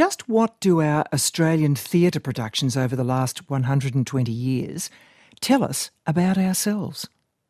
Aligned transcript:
just 0.00 0.30
what 0.30 0.58
do 0.60 0.80
our 0.80 1.04
Australian 1.12 1.74
theatre 1.74 2.20
productions 2.20 2.74
over 2.74 2.96
the 2.96 3.04
last 3.04 3.50
120 3.50 4.32
years 4.32 4.88
tell 5.42 5.62
us 5.62 5.90
about 6.06 6.38
ourselves? 6.38 7.06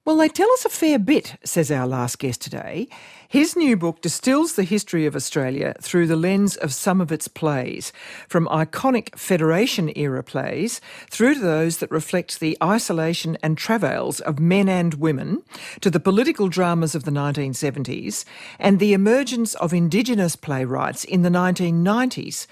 Well, 0.07 0.17
they 0.17 0.29
tell 0.29 0.51
us 0.53 0.65
a 0.65 0.71
fair 0.71 0.99
bit, 0.99 1.37
says 1.45 1.71
our 1.71 1.87
last 1.87 2.19
guest 2.19 2.41
today. 2.41 2.89
His 3.29 3.55
new 3.55 3.77
book 3.77 4.01
distills 4.01 4.55
the 4.55 4.65
history 4.65 5.05
of 5.05 5.15
Australia 5.15 5.75
through 5.83 6.07
the 6.07 6.17
lens 6.17 6.57
of 6.57 6.73
some 6.73 7.03
of 7.03 7.13
its 7.13 7.29
plays, 7.29 7.93
from 8.27 8.47
iconic 8.47 9.15
Federation 9.19 9.93
era 9.95 10.25
plays 10.25 10.81
through 11.11 11.35
to 11.35 11.41
those 11.41 11.77
that 11.77 11.91
reflect 11.91 12.41
the 12.41 12.57
isolation 12.63 13.37
and 13.43 13.59
travails 13.59 14.21
of 14.21 14.41
men 14.41 14.71
and 14.71 14.95
women, 14.95 15.43
to 15.83 15.91
the 15.91 16.01
political 16.01 16.49
dramas 16.49 16.95
of 16.95 17.05
the 17.05 17.11
1970s, 17.11 18.25
and 18.59 18.79
the 18.79 18.95
emergence 18.95 19.55
of 19.57 19.75
Indigenous 19.75 20.35
playwrights 20.35 21.05
in 21.05 21.21
the 21.21 21.29
1990s. 21.29 22.47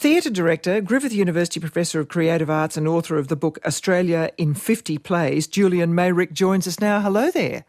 Theatre 0.00 0.30
director, 0.30 0.80
Griffith 0.80 1.12
University 1.12 1.60
Professor 1.60 2.00
of 2.00 2.08
Creative 2.08 2.48
Arts, 2.48 2.78
and 2.78 2.88
author 2.88 3.18
of 3.18 3.28
the 3.28 3.36
book 3.36 3.58
Australia 3.66 4.30
in 4.38 4.54
50 4.54 4.96
Plays, 4.96 5.46
Julian 5.46 5.94
Meyrick 5.94 6.32
joins 6.32 6.66
us 6.66 6.80
now. 6.80 7.02
Hello 7.02 7.30
there. 7.30 7.66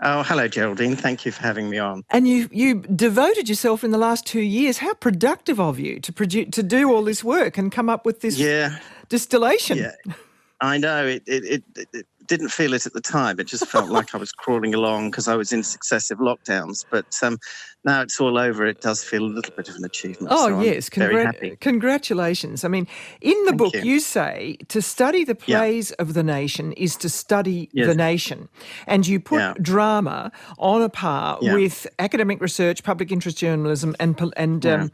Oh, 0.00 0.22
hello, 0.22 0.48
Geraldine. 0.48 0.96
Thank 0.96 1.26
you 1.26 1.32
for 1.32 1.42
having 1.42 1.68
me 1.68 1.76
on. 1.76 2.02
And 2.08 2.26
you 2.26 2.48
you 2.50 2.76
devoted 2.76 3.46
yourself 3.46 3.84
in 3.84 3.90
the 3.90 3.98
last 3.98 4.24
two 4.24 4.40
years. 4.40 4.78
How 4.78 4.94
productive 4.94 5.60
of 5.60 5.78
you 5.78 6.00
to 6.00 6.14
produce 6.14 6.48
to 6.52 6.62
do 6.62 6.90
all 6.90 7.04
this 7.04 7.22
work 7.22 7.58
and 7.58 7.70
come 7.70 7.90
up 7.90 8.06
with 8.06 8.22
this 8.22 8.38
yeah. 8.38 8.78
distillation. 9.10 9.76
Yeah, 9.76 10.14
I 10.62 10.78
know. 10.78 11.06
It 11.06 11.24
it, 11.26 11.62
it, 11.76 11.88
it 11.92 12.06
didn't 12.30 12.50
feel 12.50 12.72
it 12.74 12.86
at 12.86 12.92
the 12.92 13.00
time. 13.00 13.40
It 13.40 13.48
just 13.48 13.66
felt 13.66 13.90
like 13.90 14.14
I 14.14 14.18
was 14.18 14.30
crawling 14.30 14.72
along 14.72 15.10
because 15.10 15.26
I 15.26 15.34
was 15.34 15.52
in 15.52 15.64
successive 15.64 16.18
lockdowns. 16.18 16.84
But 16.88 17.12
um, 17.24 17.38
now 17.84 18.02
it's 18.02 18.20
all 18.20 18.38
over, 18.38 18.64
it 18.64 18.80
does 18.80 19.02
feel 19.02 19.24
a 19.24 19.32
little 19.36 19.52
bit 19.56 19.68
of 19.68 19.74
an 19.74 19.84
achievement. 19.84 20.28
Oh, 20.30 20.48
so 20.48 20.60
yes. 20.60 20.88
Congra- 20.88 21.58
congratulations. 21.60 22.64
I 22.64 22.68
mean, 22.68 22.86
in 23.20 23.36
the 23.44 23.50
Thank 23.50 23.58
book, 23.58 23.74
you. 23.74 23.82
you. 23.82 24.00
say 24.00 24.56
to 24.68 24.80
study 24.80 25.24
the 25.24 25.34
plays 25.34 25.90
of 25.92 26.14
the 26.14 26.22
nation 26.22 26.72
is 26.72 26.96
to 26.98 27.08
study 27.08 27.68
Yes. 27.72 27.86
the 27.88 27.94
nation. 27.96 28.48
And 28.86 29.06
you 29.06 29.18
put 29.20 29.40
Yeah. 29.40 29.54
drama 29.60 30.30
on 30.56 30.82
a 30.82 30.88
par 30.88 31.38
Yeah. 31.42 31.54
with 31.54 31.86
academic 31.98 32.40
research, 32.40 32.82
public 32.84 33.10
interest 33.10 33.38
journalism, 33.38 33.94
and, 33.98 34.14
and 34.36 34.64
Yeah. 34.64 34.74
um, 34.74 34.92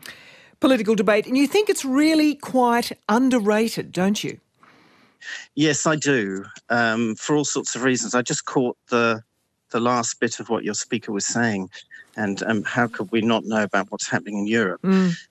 political 0.60 0.94
debate. 0.94 1.26
And 1.26 1.36
you 1.36 1.46
think 1.46 1.68
it's 1.68 1.84
really 1.84 2.34
quite 2.34 2.92
underrated, 3.10 3.92
don't 3.92 4.24
you? 4.24 4.40
Yes, 5.54 5.86
I 5.86 5.96
do. 5.96 6.44
Um, 6.68 7.14
for 7.16 7.36
all 7.36 7.44
sorts 7.44 7.74
of 7.74 7.82
reasons. 7.82 8.14
I 8.14 8.22
just 8.22 8.44
caught 8.44 8.76
the 8.90 9.22
the 9.70 9.80
last 9.80 10.20
bit 10.20 10.38
of 10.38 10.48
what 10.48 10.62
your 10.62 10.74
speaker 10.74 11.10
was 11.12 11.26
saying, 11.26 11.68
and 12.16 12.42
um, 12.44 12.62
how 12.62 12.86
could 12.86 13.10
we 13.10 13.20
not 13.20 13.44
know 13.44 13.62
about 13.64 13.90
what's 13.90 14.08
happening 14.08 14.38
in 14.38 14.46
Europe? 14.46 14.80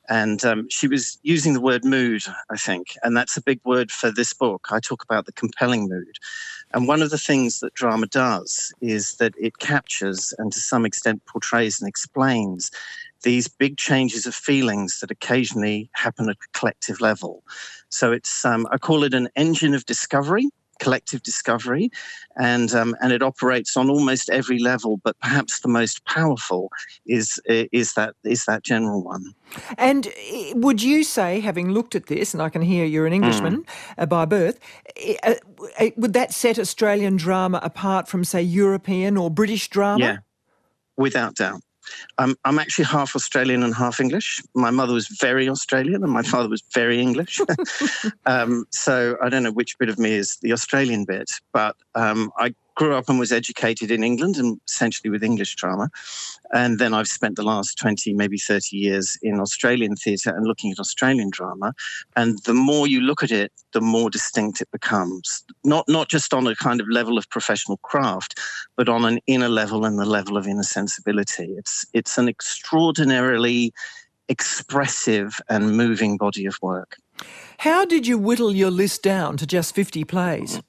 And 0.09 0.43
um, 0.43 0.67
she 0.69 0.87
was 0.87 1.17
using 1.23 1.53
the 1.53 1.61
word 1.61 1.85
mood, 1.85 2.23
I 2.49 2.57
think, 2.57 2.97
and 3.01 3.15
that's 3.15 3.37
a 3.37 3.41
big 3.41 3.59
word 3.63 3.91
for 3.91 4.11
this 4.11 4.33
book. 4.33 4.67
I 4.71 4.79
talk 4.79 5.03
about 5.03 5.25
the 5.25 5.31
compelling 5.31 5.87
mood. 5.87 6.17
And 6.73 6.87
one 6.87 7.01
of 7.01 7.09
the 7.09 7.17
things 7.17 7.59
that 7.59 7.73
drama 7.73 8.07
does 8.07 8.73
is 8.81 9.15
that 9.15 9.33
it 9.39 9.59
captures 9.59 10.33
and 10.37 10.51
to 10.51 10.59
some 10.59 10.85
extent 10.85 11.25
portrays 11.25 11.79
and 11.79 11.87
explains 11.87 12.69
these 13.23 13.47
big 13.47 13.77
changes 13.77 14.25
of 14.25 14.35
feelings 14.35 14.99
that 14.99 15.09
occasionally 15.09 15.89
happen 15.93 16.29
at 16.29 16.35
a 16.35 16.59
collective 16.59 16.99
level. 17.01 17.43
So 17.95 18.11
it's, 18.11 18.43
um, 18.45 18.67
I 18.71 18.77
call 18.77 19.03
it 19.03 19.13
an 19.13 19.29
engine 19.35 19.73
of 19.73 19.85
discovery. 19.85 20.49
Collective 20.81 21.23
discovery, 21.23 21.89
and 22.35 22.73
um, 22.73 22.97
and 23.01 23.13
it 23.13 23.21
operates 23.21 23.77
on 23.77 23.89
almost 23.89 24.29
every 24.29 24.59
level. 24.59 24.99
But 25.05 25.17
perhaps 25.21 25.61
the 25.61 25.69
most 25.69 26.03
powerful 26.03 26.69
is 27.05 27.39
is 27.47 27.93
that 27.93 28.13
is 28.25 28.43
that 28.43 28.61
general 28.63 29.01
one. 29.01 29.33
And 29.77 30.11
would 30.53 30.83
you 30.83 31.05
say, 31.05 31.39
having 31.39 31.71
looked 31.71 31.95
at 31.95 32.07
this, 32.07 32.33
and 32.33 32.43
I 32.43 32.49
can 32.49 32.61
hear 32.61 32.83
you're 32.83 33.07
an 33.07 33.13
Hmm. 33.13 33.15
Englishman 33.21 33.65
uh, 33.97 34.05
by 34.05 34.25
birth, 34.25 34.59
uh, 35.23 35.35
eh, 35.77 35.91
would 35.95 36.11
that 36.11 36.33
set 36.33 36.59
Australian 36.59 37.15
drama 37.15 37.61
apart 37.63 38.09
from, 38.09 38.25
say, 38.25 38.41
European 38.41 39.15
or 39.15 39.29
British 39.31 39.69
drama? 39.69 40.05
Yeah, 40.05 40.17
without 40.97 41.35
doubt. 41.35 41.61
I'm, 42.17 42.35
I'm 42.45 42.59
actually 42.59 42.85
half 42.85 43.15
Australian 43.15 43.63
and 43.63 43.73
half 43.75 43.99
English. 43.99 44.41
My 44.53 44.71
mother 44.71 44.93
was 44.93 45.07
very 45.07 45.49
Australian 45.49 46.03
and 46.03 46.11
my 46.11 46.23
father 46.23 46.49
was 46.49 46.63
very 46.73 46.99
English. 46.99 47.39
um, 48.25 48.65
so 48.71 49.17
I 49.21 49.29
don't 49.29 49.43
know 49.43 49.51
which 49.51 49.77
bit 49.77 49.89
of 49.89 49.99
me 49.99 50.13
is 50.13 50.37
the 50.41 50.53
Australian 50.53 51.05
bit, 51.05 51.29
but 51.53 51.75
um, 51.95 52.31
I 52.37 52.53
grew 52.75 52.95
up 52.95 53.09
and 53.09 53.17
was 53.17 53.31
educated 53.31 53.89
in 53.89 54.03
England 54.03 54.37
and 54.37 54.59
essentially 54.67 55.09
with 55.09 55.23
English 55.23 55.55
drama. 55.55 55.89
And 56.53 56.77
then 56.79 56.93
I've 56.93 57.07
spent 57.07 57.35
the 57.35 57.43
last 57.43 57.77
20, 57.77 58.13
maybe 58.13 58.37
30 58.37 58.77
years 58.77 59.17
in 59.21 59.39
Australian 59.39 59.95
theatre 59.95 60.35
and 60.35 60.45
looking 60.45 60.71
at 60.71 60.79
Australian 60.79 61.29
drama. 61.29 61.73
And 62.15 62.39
the 62.43 62.53
more 62.53 62.87
you 62.87 63.01
look 63.01 63.23
at 63.23 63.31
it, 63.31 63.51
the 63.71 63.81
more 63.81 64.09
distinct 64.09 64.61
it 64.61 64.69
becomes. 64.71 65.43
Not, 65.63 65.85
not 65.87 66.09
just 66.09 66.33
on 66.33 66.47
a 66.47 66.55
kind 66.55 66.79
of 66.79 66.87
level 66.89 67.17
of 67.17 67.29
professional 67.29 67.77
craft, 67.77 68.39
but 68.75 68.89
on 68.89 69.05
an 69.05 69.19
inner 69.27 69.49
level 69.49 69.85
and 69.85 69.97
the 69.97 70.05
level 70.05 70.37
of 70.37 70.47
inner 70.47 70.63
sensibility. 70.63 71.55
It's, 71.57 71.85
it's 71.93 72.17
an 72.17 72.27
extraordinarily 72.27 73.73
expressive 74.27 75.39
and 75.49 75.77
moving 75.77 76.17
body 76.17 76.45
of 76.45 76.57
work. 76.61 76.97
How 77.59 77.85
did 77.85 78.05
you 78.05 78.17
whittle 78.17 78.53
your 78.53 78.71
list 78.71 79.01
down 79.03 79.37
to 79.37 79.47
just 79.47 79.73
50 79.73 80.03
plays? 80.03 80.61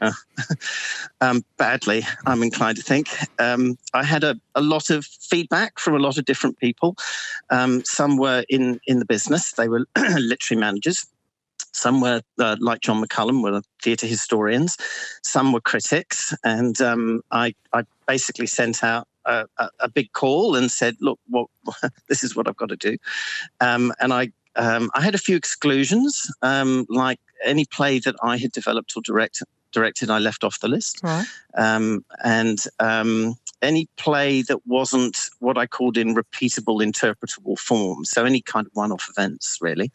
um, 1.20 1.44
badly, 1.56 2.02
I'm 2.26 2.42
inclined 2.42 2.76
to 2.76 2.82
think. 2.82 3.08
Um, 3.38 3.76
I 3.92 4.04
had 4.04 4.24
a, 4.24 4.38
a 4.54 4.60
lot 4.60 4.90
of 4.90 5.04
feedback 5.04 5.78
from 5.78 5.94
a 5.94 5.98
lot 5.98 6.18
of 6.18 6.24
different 6.24 6.58
people. 6.58 6.96
Um, 7.50 7.84
some 7.84 8.16
were 8.16 8.44
in, 8.48 8.80
in 8.86 8.98
the 8.98 9.04
business, 9.04 9.52
they 9.52 9.68
were 9.68 9.86
literary 9.96 10.60
managers. 10.60 11.06
Some 11.72 12.00
were, 12.00 12.22
uh, 12.38 12.56
like 12.60 12.80
John 12.82 13.02
McCallum, 13.02 13.42
were 13.42 13.60
theatre 13.82 14.06
historians. 14.06 14.76
Some 15.22 15.52
were 15.52 15.60
critics. 15.60 16.32
And 16.44 16.80
um, 16.80 17.22
I, 17.32 17.54
I 17.72 17.82
basically 18.06 18.46
sent 18.46 18.84
out 18.84 19.08
a, 19.24 19.46
a, 19.58 19.70
a 19.80 19.88
big 19.88 20.12
call 20.12 20.54
and 20.54 20.70
said, 20.70 20.96
look, 21.00 21.18
what, 21.28 21.48
this 22.08 22.22
is 22.22 22.36
what 22.36 22.46
I've 22.46 22.56
got 22.56 22.68
to 22.68 22.76
do. 22.76 22.96
Um, 23.60 23.92
and 24.00 24.12
I 24.12 24.30
um, 24.56 24.90
I 24.94 25.00
had 25.00 25.14
a 25.14 25.18
few 25.18 25.36
exclusions, 25.36 26.30
um, 26.42 26.86
like 26.88 27.18
any 27.44 27.64
play 27.64 27.98
that 28.00 28.14
I 28.22 28.36
had 28.36 28.52
developed 28.52 28.92
or 28.96 29.02
direct, 29.02 29.42
directed, 29.74 30.10
I 30.10 30.18
left 30.18 30.44
off 30.44 30.60
the 30.60 30.68
list. 30.68 31.00
Right. 31.02 31.26
Um, 31.56 32.04
and 32.24 32.58
um, 32.80 33.34
any 33.60 33.88
play 33.96 34.42
that 34.42 34.66
wasn't 34.66 35.18
what 35.40 35.58
I 35.58 35.66
called 35.66 35.98
in 35.98 36.14
repeatable, 36.14 36.82
interpretable 36.82 37.58
form. 37.58 38.04
So 38.04 38.24
any 38.24 38.40
kind 38.40 38.66
of 38.66 38.72
one 38.74 38.92
off 38.92 39.08
events, 39.16 39.58
really. 39.60 39.90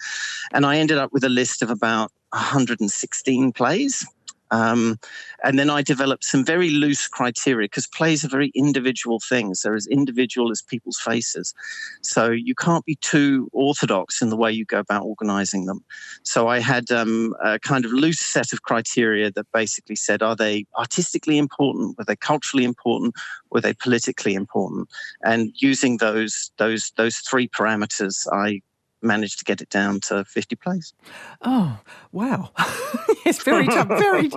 And 0.53 0.66
I 0.66 0.78
ended 0.78 0.97
up 0.97 1.12
with 1.13 1.23
a 1.23 1.29
list 1.29 1.62
of 1.62 1.69
about 1.69 2.12
116 2.31 3.51
plays. 3.53 4.06
Um, 4.52 4.98
and 5.44 5.58
then 5.58 5.70
I 5.70 5.82
developed 5.82 6.24
some 6.24 6.44
very 6.44 6.70
loose 6.70 7.08
criteria 7.08 7.66
because 7.66 7.88
plays 7.88 8.26
are 8.26 8.30
very 8.30 8.52
individual 8.56 9.20
things. 9.20 9.62
They're 9.62 9.76
as 9.76 9.88
individual 9.88 10.52
as 10.52 10.62
people's 10.62 11.00
faces. 11.00 11.54
So 12.02 12.30
you 12.32 12.56
can't 12.56 12.86
be 12.86 12.96
too 12.96 13.50
orthodox 13.54 14.22
in 14.22 14.30
the 14.30 14.36
way 14.36 14.52
you 14.52 14.66
go 14.66 14.80
about 14.80 15.06
organizing 15.06 15.66
them. 15.66 15.84
So 16.24 16.48
I 16.48 16.59
had 16.59 16.92
um, 16.92 17.36
a 17.44 17.59
kind 17.59 17.86
of 17.86 17.92
loose 17.92 18.20
set 18.20 18.52
of 18.54 18.64
criteria 18.64 19.32
that 19.32 19.48
basically 19.54 19.96
said 19.96 20.22
are 20.22 20.36
they 20.36 20.66
artistically 20.78 21.38
important? 21.38 21.98
Were 21.98 22.06
they 22.06 22.16
culturally 22.16 22.66
important? 22.66 23.16
Were 23.52 23.62
they 23.62 23.74
politically 23.74 24.34
important? 24.34 24.90
And 25.24 25.52
using 25.56 25.98
those, 25.98 26.52
those, 26.58 26.92
those 26.98 27.18
three 27.18 27.48
parameters, 27.48 28.28
I 28.32 28.62
managed 29.02 29.40
to 29.40 29.46
get 29.46 29.62
it 29.62 29.70
down 29.70 30.00
to 30.02 30.26
50 30.26 30.56
plays. 30.56 30.94
Oh, 31.42 31.80
wow. 32.12 32.52
yes, 33.26 33.42
very 33.44 33.66
tough. 33.68 33.88
Very. 33.88 34.30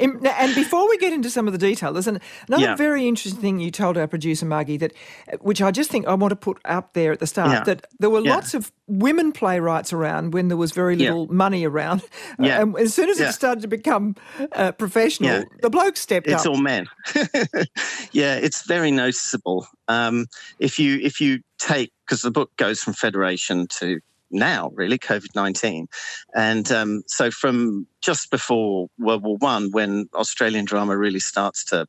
and 0.00 0.54
before 0.54 0.88
we 0.88 0.98
get 0.98 1.12
into 1.12 1.30
some 1.30 1.46
of 1.46 1.52
the 1.52 1.58
detail, 1.58 1.92
there's 1.92 2.06
an, 2.06 2.20
another 2.48 2.62
Yeah. 2.62 2.76
very 2.76 3.06
interesting 3.08 3.40
thing 3.40 3.60
you 3.60 3.70
told 3.70 3.96
our 3.96 4.06
producer, 4.06 4.46
Margie, 4.46 4.76
that, 4.78 4.92
which 5.40 5.62
I 5.62 5.70
just 5.70 5.90
think 5.90 6.06
I 6.06 6.14
want 6.14 6.30
to 6.32 6.36
put 6.36 6.58
up 6.64 6.92
there 6.94 7.12
at 7.12 7.20
the 7.20 7.26
start, 7.26 7.50
Yeah. 7.50 7.64
that 7.64 7.86
there 7.98 8.10
were 8.10 8.20
Yeah. 8.20 8.34
lots 8.34 8.54
of 8.54 8.72
women 8.86 9.32
playwrights 9.32 9.92
around 9.92 10.34
when 10.34 10.48
there 10.48 10.56
was 10.56 10.72
very 10.72 10.96
little 10.96 11.26
money 11.32 11.64
around. 11.64 12.02
Yeah. 12.38 12.60
and 12.60 12.76
as 12.78 12.92
soon 12.92 13.08
as 13.08 13.20
it 13.20 13.32
started 13.32 13.62
to 13.62 13.68
become 13.68 14.16
uh, 14.52 14.72
professional, 14.72 15.44
the 15.62 15.70
blokes 15.70 16.00
stepped 16.00 16.26
It's 16.26 16.34
up. 16.34 16.40
It's 16.40 16.46
all 16.46 16.56
men. 16.56 16.86
yeah, 18.12 18.34
it's 18.36 18.66
very 18.66 18.90
noticeable. 18.90 19.66
Um, 19.88 20.26
if 20.58 20.78
you 20.78 20.98
if 21.02 21.20
you 21.20 21.40
take 21.58 21.92
because 22.06 22.22
the 22.22 22.30
book 22.30 22.50
goes 22.56 22.80
from 22.80 22.94
Federation 22.94 23.66
to 23.78 24.00
now, 24.30 24.70
really 24.74 24.98
COVID 24.98 25.34
nineteen, 25.34 25.88
and 26.34 26.70
um, 26.72 27.02
so 27.06 27.30
from 27.30 27.86
just 28.00 28.30
before 28.30 28.88
World 28.98 29.22
War 29.22 29.36
One, 29.36 29.70
when 29.70 30.08
Australian 30.14 30.64
drama 30.64 30.96
really 30.96 31.20
starts 31.20 31.64
to 31.66 31.86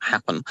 happen, 0.00 0.42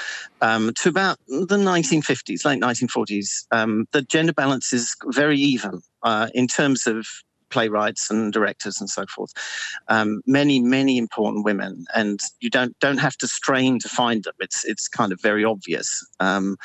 um, 0.41 0.71
to 0.75 0.89
about 0.89 1.17
the 1.27 1.57
1950s, 1.57 2.45
late 2.45 2.61
1940s, 2.61 3.45
um, 3.51 3.87
the 3.91 4.01
gender 4.01 4.33
balance 4.33 4.73
is 4.73 4.95
very 5.05 5.37
even 5.39 5.81
uh, 6.03 6.27
in 6.33 6.47
terms 6.47 6.85
of 6.85 7.07
playwrights 7.49 8.09
and 8.09 8.33
directors 8.33 8.79
and 8.79 8.89
so 8.89 9.05
forth. 9.05 9.31
Um, 9.87 10.21
many, 10.25 10.59
many 10.59 10.97
important 10.97 11.45
women, 11.45 11.85
and 11.95 12.19
you 12.39 12.49
don't 12.49 12.77
don't 12.79 12.99
have 12.99 13.17
to 13.17 13.27
strain 13.27 13.79
to 13.79 13.89
find 13.89 14.23
them. 14.23 14.35
It's 14.39 14.65
it's 14.65 14.87
kind 14.87 15.11
of 15.11 15.21
very 15.21 15.43
obvious. 15.43 16.05
Um, 16.19 16.57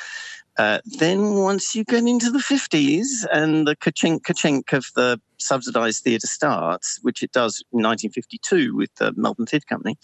Uh, 0.55 0.79
then 0.99 1.33
once 1.33 1.73
you 1.73 1.83
get 1.83 2.05
into 2.05 2.29
the 2.29 2.37
50s 2.37 3.25
and 3.31 3.65
the 3.67 3.75
kachink 3.75 4.21
kachink 4.21 4.71
of 4.71 4.85
the 4.95 5.19
subsidized 5.43 6.03
theatre 6.03 6.27
starts, 6.27 6.99
which 7.01 7.23
it 7.23 7.31
does 7.31 7.63
in 7.71 7.81
1952 7.81 8.75
with 8.75 8.93
the 8.95 9.13
Melbourne 9.15 9.45
Theatre 9.45 9.65
Company, 9.67 9.97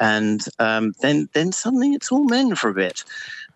and 0.00 0.44
um, 0.58 0.92
then 1.00 1.28
then 1.32 1.52
suddenly 1.52 1.90
it's 1.90 2.10
all 2.10 2.24
men 2.24 2.54
for 2.54 2.70
a 2.70 2.74
bit. 2.74 3.04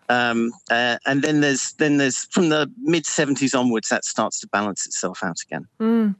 Um, 0.09 0.51
uh, 0.69 0.97
and 1.05 1.21
then 1.21 1.39
there's 1.39 1.71
then 1.73 1.97
there's 1.97 2.25
from 2.25 2.49
the 2.49 2.69
mid 2.81 3.05
70s 3.05 3.57
onwards 3.57 3.87
that 3.89 4.03
starts 4.03 4.41
to 4.41 4.47
balance 4.47 4.85
itself 4.85 5.23
out 5.23 5.37
again. 5.41 5.67
Mm. 5.79 6.15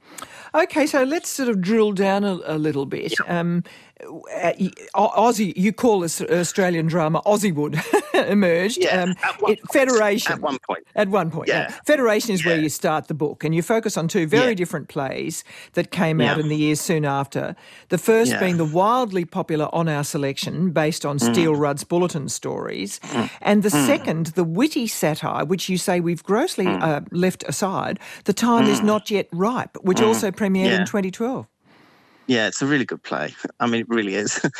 Okay, 0.56 0.88
so 0.88 1.04
let's 1.04 1.30
sort 1.30 1.50
of 1.50 1.60
drill 1.60 1.92
down 1.92 2.24
a, 2.24 2.40
a 2.46 2.58
little 2.58 2.86
bit. 2.86 3.14
Yeah. 3.20 3.40
Um, 3.40 3.64
uh, 4.04 4.54
Aussie, 4.96 5.54
you 5.58 5.74
call 5.74 6.00
this 6.00 6.22
Australian 6.22 6.88
drama 6.88 7.22
Aussiewood 7.26 7.76
emerged. 8.28 8.80
Yeah, 8.82 9.04
um, 9.04 9.16
it, 9.48 9.60
Federation. 9.72 10.34
At 10.34 10.42
one 10.42 10.58
point. 10.68 10.88
At 10.96 11.10
one 11.10 11.32
point. 11.32 11.50
Yeah. 11.50 11.70
Federation 11.86 12.32
is 12.32 12.44
yeah. 12.44 12.52
where 12.52 12.62
you 12.62 12.70
start 12.70 13.08
the 13.08 13.14
book, 13.14 13.44
and 13.44 13.54
you 13.54 13.62
focus 13.62 13.98
on 13.98 14.08
two 14.08 14.28
very 14.28 14.50
yeah. 14.50 14.56
different 14.56 14.90
plays 14.90 15.44
that 15.74 15.92
came 15.92 16.22
out 16.22 16.40
in 16.40 16.48
the 16.48 16.56
years 16.56 16.82
soon 16.82 17.06
after. 17.06 17.56
The 17.90 17.98
first 17.98 18.40
being 18.40 18.58
the 18.58 18.66
wildly 18.66 19.26
popular 19.26 19.70
On 19.74 19.88
Our 19.88 20.04
Selection, 20.04 20.72
based 20.72 21.06
on 21.06 21.18
mm. 21.18 21.32
Steele 21.32 21.56
Rudd's 21.56 21.84
bulletin 21.84 22.30
stories, 22.30 23.00
mm. 23.00 23.30
and 23.42 23.64
the 23.64 23.70
mm. 23.70 23.86
second, 23.86 24.28
the 24.28 24.44
witty 24.44 24.88
satire, 24.88 25.46
which 25.46 25.70
you 25.70 25.78
say 25.78 26.00
we've 26.00 26.24
grossly 26.24 26.66
mm. 26.66 26.82
uh, 26.82 27.02
left 27.12 27.44
aside, 27.48 28.00
The 28.26 28.34
Time 28.34 28.66
Is 28.66 28.82
mm. 28.82 28.86
Not 28.86 29.12
Yet 29.12 29.28
Ripe, 29.32 29.78
which 29.82 30.00
mm. 30.00 30.08
also 30.08 30.32
premiered 30.32 30.80
in 30.80 30.86
2012. 30.86 31.48
Yeah, 32.32 32.48
it's 32.48 32.62
a 32.62 32.66
really 32.66 32.86
good 32.86 33.04
play. 33.04 33.36
I 33.60 33.68
mean, 33.68 33.82
it 33.82 33.90
really 33.90 34.16
is. 34.16 34.40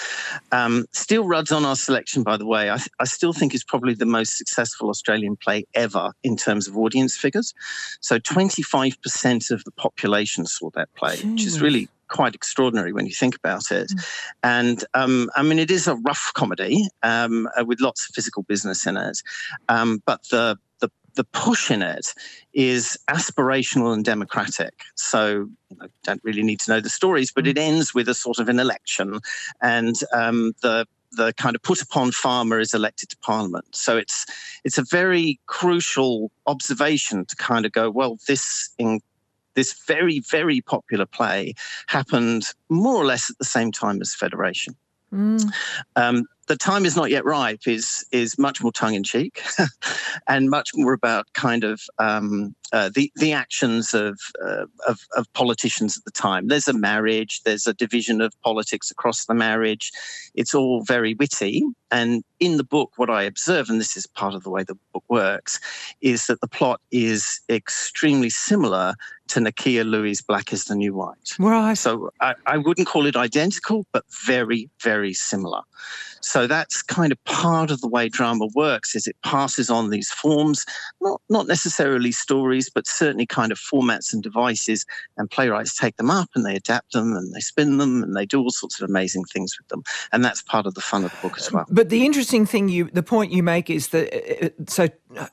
Um, 0.54 0.86
Steele 0.92 1.26
Rudd's 1.26 1.54
on 1.54 1.64
our 1.64 1.78
selection, 1.78 2.24
by 2.24 2.36
the 2.36 2.46
way. 2.46 2.70
I, 2.70 2.78
I 3.00 3.06
still 3.06 3.32
think 3.32 3.56
is 3.56 3.64
probably 3.64 3.94
the 3.94 4.06
most 4.06 4.38
successful 4.38 4.90
Australian 4.90 5.38
play 5.38 5.64
ever 5.74 6.12
in 6.24 6.36
terms 6.36 6.68
of 6.68 6.78
audience 6.78 7.16
figures. 7.16 7.54
So 8.02 8.20
25% 8.20 9.52
of 9.52 9.64
the 9.64 9.72
population 9.72 10.46
saw 10.46 10.70
that 10.72 10.94
play, 10.96 11.16
Jeez. 11.16 11.32
which 11.32 11.46
is 11.46 11.62
really 11.62 11.88
quite 12.10 12.36
extraordinary 12.36 12.92
when 12.92 13.06
you 13.06 13.14
think 13.14 13.36
about 13.38 13.72
it. 13.72 13.88
Mm. 13.88 14.06
And 14.44 14.86
um, 14.94 15.30
I 15.38 15.44
mean, 15.44 15.60
it 15.60 15.72
is 15.72 15.88
a 15.88 15.96
rough 15.96 16.32
comedy 16.34 16.86
um, 17.04 17.48
uh, 17.58 17.64
with 17.64 17.80
lots 17.80 18.10
of 18.10 18.14
physical 18.14 18.44
business 18.44 18.86
in 18.86 18.98
it. 18.98 19.20
Um, 19.70 20.04
but 20.06 20.22
the 20.30 20.58
the 21.16 21.24
push 21.24 21.72
in 21.72 21.82
it 21.82 22.14
is 22.54 22.98
aspirational 23.10 23.94
and 23.94 24.06
democratic. 24.06 24.84
So 24.96 25.50
you 25.70 25.78
know, 25.78 25.88
don't 26.04 26.22
really 26.24 26.44
need 26.44 26.60
to 26.62 26.72
know 26.72 26.80
the 26.80 26.90
stories, 26.90 27.32
but 27.32 27.48
it 27.48 27.58
ends 27.58 27.94
with 27.94 28.08
a 28.10 28.14
sort 28.14 28.40
of 28.40 28.50
an 28.50 28.60
election, 28.60 29.20
and 29.62 29.96
um, 30.14 30.54
the 30.62 30.86
the 31.14 31.34
kind 31.34 31.56
of 31.56 31.62
put 31.62 31.82
upon 31.82 32.12
farmer 32.12 32.60
is 32.60 32.74
elected 32.74 33.10
to 33.10 33.18
parliament. 33.18 33.66
So 33.76 33.98
it's 33.98 34.26
it's 34.64 34.78
a 34.78 34.84
very 34.84 35.40
crucial 35.46 36.32
observation 36.48 37.26
to 37.26 37.36
kind 37.36 37.66
of 37.66 37.72
go, 37.72 37.90
well, 37.90 38.18
this 38.28 38.70
in 38.78 39.02
this 39.54 39.74
very 39.86 40.20
very 40.20 40.62
popular 40.62 41.06
play 41.06 41.54
happened 41.88 42.46
more 42.70 42.96
or 42.96 43.06
less 43.06 43.30
at 43.30 43.38
the 43.38 43.46
same 43.46 43.72
time 43.72 44.02
as 44.02 44.16
Federation. 44.16 44.76
Mm. 45.14 45.52
Um, 45.98 46.26
the 46.52 46.58
time 46.58 46.86
is 46.86 46.98
not 46.98 47.10
yet 47.10 47.24
ripe 47.24 47.66
is 47.66 48.06
is 48.12 48.38
much 48.38 48.62
more 48.62 48.74
tongue 48.74 48.94
in 48.94 49.04
cheek, 49.04 49.42
and 50.28 50.50
much 50.50 50.72
more 50.76 50.92
about 50.92 51.32
kind 51.34 51.64
of 51.64 51.82
um, 51.98 52.54
uh, 52.72 52.90
the 52.94 53.12
the 53.16 53.34
actions 53.34 53.94
of, 53.94 54.20
uh, 54.44 54.66
of, 54.88 55.00
of 55.16 55.32
politicians 55.34 55.98
at 55.98 56.06
the 56.06 56.12
time. 56.12 56.48
There's 56.48 56.68
a 56.68 56.74
marriage. 56.74 57.42
There's 57.44 57.68
a 57.68 57.74
division 57.74 58.22
of 58.22 58.34
politics 58.42 58.92
across 58.92 59.26
the 59.26 59.34
marriage. 59.34 59.92
It's 60.36 60.56
all 60.56 60.84
very 60.84 61.14
witty. 61.16 61.64
And 61.92 62.24
in 62.40 62.58
the 62.58 62.64
book, 62.64 62.94
what 62.96 63.10
I 63.10 63.24
observe, 63.24 63.70
and 63.70 63.80
this 63.80 63.98
is 63.98 64.08
part 64.08 64.34
of 64.34 64.44
the 64.44 64.50
way 64.50 64.64
the 64.64 64.78
book 64.94 65.04
works, 65.10 65.60
is 66.00 66.28
that 66.28 66.40
the 66.40 66.48
plot 66.48 66.80
is 66.92 67.42
extremely 67.50 68.30
similar 68.30 68.96
to 69.28 69.40
Nakkiah 69.40 69.86
Lui 69.86 70.14
Black 70.28 70.52
is 70.52 70.66
the 70.66 70.76
New 70.76 70.94
White. 70.94 71.36
Right. 71.40 71.78
So 71.78 72.12
I, 72.20 72.36
I 72.46 72.58
wouldn't 72.58 72.88
call 72.88 73.06
it 73.06 73.16
identical, 73.16 73.86
but 73.92 74.04
very, 74.26 74.70
very 74.82 75.14
similar. 75.14 75.62
So 76.22 76.48
that's 76.48 76.82
kind 76.82 77.12
of 77.12 77.24
part 77.24 77.72
of 77.72 77.82
the 77.82 77.88
way 77.88 78.10
drama 78.10 78.48
works 78.54 78.96
is 78.96 79.08
it 79.08 79.16
passes 79.24 79.70
on 79.70 79.90
these 79.90 80.12
forms, 80.12 80.66
not, 81.02 81.22
not 81.30 81.48
necessarily 81.48 82.12
stories, 82.12 82.61
but 82.70 82.88
certainly 82.88 83.26
kind 83.26 83.52
of 83.52 83.60
formats 83.60 84.14
and 84.14 84.24
devices, 84.24 84.86
and 85.18 85.30
playwrights 85.30 85.78
take 85.78 85.98
them 85.98 86.10
up 86.10 86.30
and 86.36 86.46
they 86.46 86.56
adapt 86.56 86.94
them 86.94 87.16
and 87.16 87.34
they 87.34 87.40
spin 87.40 87.78
them 87.78 88.04
and 88.04 88.16
they 88.16 88.26
do 88.26 88.42
all 88.42 88.52
sorts 88.52 88.82
of 88.82 88.90
amazing 88.90 89.24
things 89.26 89.58
with 89.60 89.68
them. 89.70 89.84
And 90.12 90.24
that's 90.24 90.42
part 90.42 90.66
of 90.66 90.74
the 90.74 90.82
fun 90.82 91.04
of 91.04 91.12
the 91.12 91.18
book 91.22 91.38
as 91.38 91.52
well. 91.52 91.66
But 91.70 91.90
the 91.90 92.06
interesting 92.06 92.46
thing 92.46 92.70
you, 92.70 92.90
the 92.92 93.04
point 93.04 93.32
you 93.32 93.44
make 93.44 93.70
is 93.70 93.90
that, 93.90 94.14
uh, 94.14 94.46
uh, 94.46 94.50
so 94.68 94.88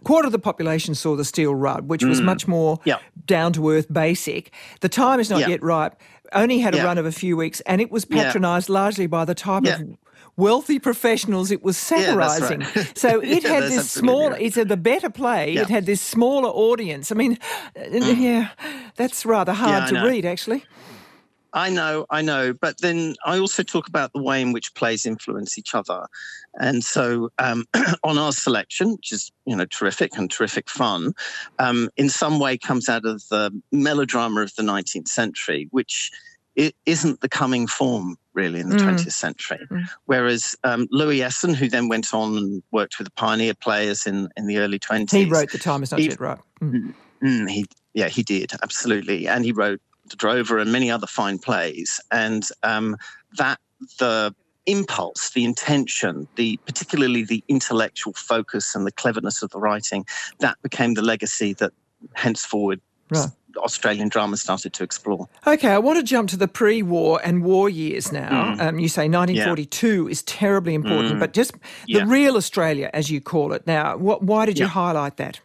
quarter 0.05 0.27
of 0.27 0.33
the 0.33 0.39
population 0.39 0.95
saw 0.95 1.17
the 1.17 1.25
Steele 1.25 1.55
Rudd, 1.55 1.89
which 1.89 2.05
was 2.05 2.21
mm. 2.21 2.25
much 2.25 2.49
more 2.49 2.79
yeah. 2.85 2.99
down 3.27 3.53
to 3.55 3.71
earth, 3.71 3.93
basic. 3.93 4.53
The 4.81 4.89
time 4.89 5.21
is 5.21 5.31
not 5.31 5.41
yeah. 5.41 5.49
yet 5.49 5.63
ripe 5.63 6.01
only 6.33 6.59
had 6.59 6.75
a 6.75 6.79
yeah. 6.79 6.85
run 6.85 6.99
of 6.99 7.07
a 7.07 7.13
few 7.13 7.37
weeks 7.37 7.61
and 7.61 7.81
it 7.81 7.91
was 7.91 8.05
patronised 8.05 8.69
yeah. 8.69 8.75
largely 8.75 9.07
by 9.07 9.25
the 9.25 9.35
type 9.35 9.65
yeah. 9.65 9.77
of 9.77 9.97
wealthy 10.39 10.79
professionals 10.79 11.51
it 11.51 11.63
was 11.63 11.77
satirizing. 11.77 12.63
Yeah, 12.69 12.73
right. 12.77 12.99
So 12.99 13.21
it 13.21 13.43
had 13.43 13.65
this 13.65 13.91
small, 13.91 14.31
right. 14.31 14.41
it's 14.41 14.57
a, 14.57 14.65
the 14.65 14.77
better 14.77 15.11
play, 15.11 15.55
it 15.55 15.69
had 15.69 15.85
this 15.85 16.01
smaller 16.01 16.49
audience. 16.49 17.13
I 17.13 17.15
mean, 17.17 17.39
mm. 17.77 18.21
yeah, 18.21 18.51
that's 18.97 19.27
rather 19.27 19.53
hard 19.53 19.89
to 19.89 20.03
read 20.03 20.25
actually. 20.25 20.65
I 21.53 21.71
know, 21.71 22.07
I 22.11 22.23
know. 22.23 22.53
But 22.53 22.79
then 22.81 23.15
I 23.25 23.39
also 23.39 23.63
talk 23.63 23.89
about 23.89 24.13
the 24.13 24.23
way 24.23 24.43
in 24.43 24.53
which 24.53 24.75
plays 24.75 25.07
influence 25.07 25.59
each 25.59 25.75
other. 25.75 26.07
And 26.61 26.85
so 26.85 27.31
um, 27.39 27.65
on 28.05 28.19
our 28.19 28.33
selection, 28.33 28.93
which 28.93 29.13
is, 29.13 29.33
you 29.47 29.57
know, 29.57 29.65
terrific 29.65 30.17
and 30.17 30.31
terrific 30.31 30.69
fun, 30.69 31.15
um, 31.59 31.89
in 31.97 32.11
some 32.11 32.39
way 32.39 32.59
comes 32.59 32.89
out 32.89 33.07
of 33.07 33.27
the 33.29 33.51
melodrama 33.73 34.43
of 34.43 34.55
the 34.57 34.63
19th 34.63 35.09
century, 35.09 35.69
which 35.71 36.11
it 36.59 36.75
isn't 36.87 37.21
the 37.21 37.29
coming 37.29 37.69
form 37.69 38.19
really 38.35 38.59
in 38.59 38.69
the 38.69 38.77
mm. 38.77 38.91
20th 38.91 39.13
century. 39.13 39.61
Mm. 39.71 39.85
Whereas 40.07 40.57
um, 40.65 40.89
Louis 40.91 41.21
Esson, 41.21 41.55
who 41.55 41.69
then 41.69 41.89
went 41.89 42.13
on 42.13 42.37
and 42.37 42.63
worked 42.73 42.99
with 42.99 43.07
the 43.07 43.13
pioneer 43.13 43.55
players 43.55 44.07
in, 44.07 44.29
in 44.37 44.49
the 44.49 44.59
early 44.59 44.79
20s. 44.79 45.13
He 45.13 45.25
wrote 45.25 45.53
The 45.53 45.59
Time 45.59 45.85
Is 45.85 45.93
Not 45.93 46.03
Yet 46.03 46.21
Right. 46.21 46.39
Mm. 46.61 46.73
mm. 46.73 46.95
Mm, 47.21 47.51
he, 47.51 47.67
yeah, 47.95 48.09
he 48.09 48.23
did, 48.23 48.53
absolutely. 48.63 49.27
And 49.27 49.45
he 49.45 49.51
wrote 49.51 49.81
The 50.09 50.15
Drover 50.15 50.59
and 50.59 50.71
many 50.71 50.89
other 50.89 51.09
fine 51.09 51.39
plays. 51.39 52.01
And 52.13 52.47
um, 52.63 52.97
that, 53.39 53.59
the 53.99 54.35
impulse, 54.67 55.31
the 55.31 55.45
intention, 55.45 56.29
the 56.37 56.59
particularly 56.67 57.25
the 57.25 57.43
intellectual 57.49 58.13
focus 58.13 58.75
and 58.75 58.87
the 58.87 58.93
cleverness 58.93 59.43
of 59.43 59.51
the 59.51 59.59
writing, 59.59 60.05
that 60.39 60.57
became 60.63 60.95
the 60.95 61.03
legacy 61.03 61.55
that 61.55 61.73
henceforward 62.15 62.81
right. 63.11 63.31
Australian 63.57 64.09
drama 64.09 64.37
started 64.37 64.73
to 64.75 64.85
explore. 64.85 65.29
Okay, 65.47 65.69
I 65.69 65.79
want 65.79 65.99
to 65.99 66.03
jump 66.03 66.29
to 66.31 66.37
the 66.37 66.49
pre 66.49 66.83
war 66.83 67.21
and 67.25 67.43
war 67.43 67.69
years 67.69 68.13
now. 68.13 68.55
Mm. 68.55 68.61
Um, 68.61 68.79
you 68.79 68.89
say 68.89 69.09
1942 69.09 70.05
yeah. 70.05 70.11
is 70.11 70.23
terribly 70.23 70.75
important, 70.75 71.17
mm. 71.17 71.21
but 71.21 71.33
just 71.33 71.53
the 71.53 71.59
yeah. 71.87 72.05
real 72.07 72.37
Australia, 72.37 72.91
as 72.93 73.11
you 73.11 73.21
call 73.21 73.53
it. 73.53 73.67
Now, 73.67 73.97
what, 73.97 74.23
why 74.23 74.47
did 74.47 74.59
you 74.59 74.67
highlight 74.67 75.17
that? 75.17 75.41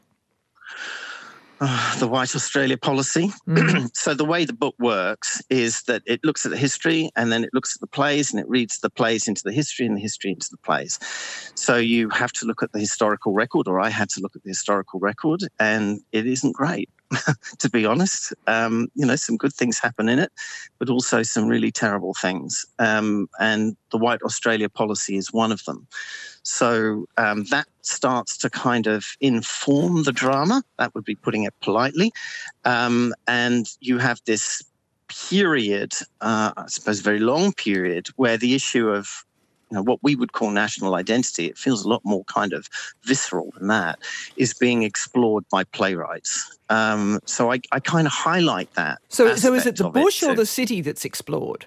Uh, 1.66 1.98
the 2.00 2.08
White 2.08 2.36
Australia 2.36 2.78
policy. 2.78 3.32
Mm. 3.48 3.90
so, 3.96 4.14
the 4.14 4.26
way 4.26 4.44
the 4.44 4.52
book 4.52 4.76
works 4.80 5.42
is 5.50 5.84
that 5.84 6.02
it 6.06 6.20
looks 6.24 6.46
at 6.46 6.52
the 6.52 6.58
history 6.58 7.10
and 7.16 7.32
then 7.32 7.44
it 7.46 7.52
looks 7.54 7.74
at 7.74 7.80
the 7.80 7.88
plays 7.88 8.34
and 8.34 8.40
it 8.42 8.50
reads 8.50 8.80
the 8.80 8.90
plays 8.90 9.30
into 9.30 9.42
the 9.46 9.54
history 9.54 9.86
and 9.86 9.96
the 9.96 10.02
history 10.02 10.32
into 10.32 10.50
the 10.52 10.58
plays. 10.58 11.00
So, 11.56 11.78
you 11.78 12.10
have 12.10 12.34
to 12.34 12.46
look 12.46 12.64
at 12.64 12.74
the 12.74 12.80
historical 12.80 13.32
record, 13.32 13.70
or 13.70 13.80
I 13.80 13.88
had 13.88 14.10
to 14.10 14.20
look 14.20 14.36
at 14.36 14.44
the 14.44 14.50
historical 14.50 15.00
record, 15.00 15.44
and 15.58 16.02
it 16.12 16.28
isn't 16.28 16.54
great. 16.54 16.90
to 17.60 17.70
be 17.70 17.86
honest. 17.86 18.34
Um, 18.48 18.90
you 18.96 19.06
know, 19.06 19.16
some 19.16 19.38
good 19.38 19.54
things 19.54 19.80
happen 19.80 20.10
in 20.10 20.20
it, 20.20 20.32
but 20.80 20.90
also 20.90 21.24
some 21.24 21.48
really 21.48 21.72
terrible 21.72 22.14
things. 22.14 22.66
Um, 22.80 23.30
and 23.40 23.76
the 23.92 23.98
White 23.98 24.22
Australia 24.24 24.70
policy 24.70 25.18
is 25.18 25.32
one 25.32 25.52
of 25.52 25.64
them. 25.66 25.88
So 26.44 27.06
um, 27.18 27.46
that 27.46 27.68
starts 27.82 28.38
to 28.40 28.50
kind 28.50 28.88
of 28.88 29.06
inform 29.22 30.04
the 30.04 30.12
drama. 30.12 30.64
That 30.78 30.94
would 30.94 31.06
be 31.06 31.16
putting 31.16 31.44
it 31.44 31.54
politely. 31.62 32.12
Um, 32.66 33.14
and 33.28 33.68
you 33.80 33.98
have 33.98 34.20
this 34.26 34.62
period, 35.08 35.94
uh, 36.22 36.52
I 36.58 36.66
suppose, 36.68 37.00
very 37.00 37.20
long 37.20 37.54
period, 37.54 38.08
where 38.16 38.38
the 38.38 38.56
issue 38.56 38.90
of 38.90 39.26
you 39.74 39.80
know, 39.80 39.84
what 39.84 39.98
we 40.04 40.16
would 40.16 40.34
call 40.34 40.52
national 40.52 40.94
identity, 40.94 41.48
it 41.48 41.58
feels 41.58 41.84
a 41.84 41.90
lot 41.90 42.02
more 42.06 42.24
kind 42.26 42.54
of 42.54 42.70
visceral 43.06 43.52
than 43.58 43.70
that, 43.70 43.98
is 44.38 44.54
being 44.54 44.84
explored 44.84 45.44
by 45.50 45.64
playwrights. 45.64 46.60
Um, 46.70 47.20
so 47.26 47.52
I, 47.52 47.60
I 47.72 47.80
kind 47.80 48.06
of 48.06 48.14
highlight 48.14 48.72
that. 48.76 49.00
So, 49.10 49.36
so 49.36 49.56
is 49.56 49.66
it 49.66 49.78
the 49.78 49.90
bush 49.90 50.22
it. 50.22 50.30
or 50.30 50.36
the 50.36 50.46
city 50.46 50.82
that's 50.82 51.06
explored? 51.06 51.66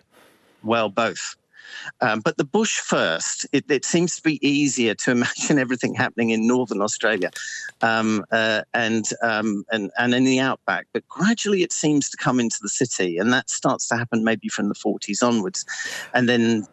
Well, 0.63 0.89
both. 0.89 1.35
Um, 2.01 2.21
but 2.21 2.37
the 2.37 2.45
bush 2.45 2.79
first, 2.79 3.45
it, 3.51 3.69
it, 3.69 3.85
seems 3.85 4.15
to 4.15 4.23
be 4.23 4.39
easier 4.47 4.95
to 4.95 5.11
imagine 5.19 5.59
everything 5.59 5.93
happening 5.93 6.31
in 6.31 6.47
northern 6.47 6.81
Australia 6.81 7.31
um, 7.83 8.25
uh, 8.31 8.63
and, 8.73 9.07
um, 9.21 9.65
and, 9.73 9.91
and 9.99 10.15
in 10.15 10.23
the 10.23 10.39
outback. 10.39 10.87
But 10.93 11.09
gradually 11.09 11.65
it 11.65 11.73
seems 11.73 12.09
to 12.11 12.17
come 12.17 12.39
into 12.39 12.59
the 12.63 12.69
city, 12.69 13.19
and 13.19 13.33
that 13.33 13.51
starts 13.51 13.89
to 13.89 13.97
happen 13.97 14.23
maybe 14.23 14.49
from 14.49 14.69
the 14.69 14.77
40s 14.77 15.27
onwards. 15.27 15.67
And 16.15 16.29
then 16.29 16.69